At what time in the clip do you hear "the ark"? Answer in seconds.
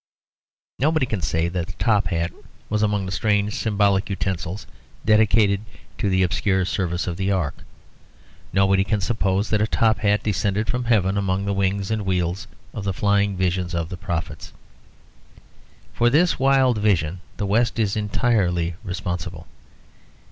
7.17-7.57